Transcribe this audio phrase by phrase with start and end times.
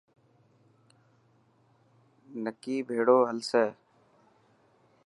[2.43, 3.65] نڪي ڀيڙو هلسي.